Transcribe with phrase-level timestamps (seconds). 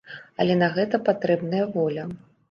[0.43, 2.07] Але на гэта патрэбная воля.